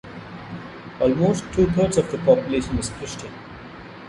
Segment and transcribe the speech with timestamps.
[0.99, 3.31] Almost two-thirds of the population is Christian.